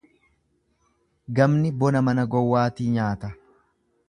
Gamni 1.41 1.69
bona 1.83 2.01
mana 2.09 2.23
gowwaatii 2.33 2.93
nyaata. 2.97 3.29